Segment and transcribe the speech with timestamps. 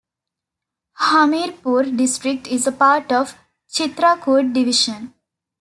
[0.99, 3.37] Hamirpur district is a part of
[3.71, 5.13] Chitrakoot Division.